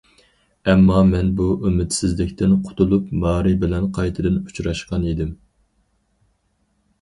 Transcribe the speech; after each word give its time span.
ئەمما، 0.71 1.01
مەن 1.09 1.27
بۇ 1.41 1.49
ئۈمىدسىزلىكتىن 1.67 2.55
قۇتۇلۇپ، 2.69 3.11
مارى 3.25 3.53
بىلەن 3.65 3.85
قايتىدىن 3.99 4.41
ئۇچراشقان 4.41 5.07
ئىدىم. 5.13 5.37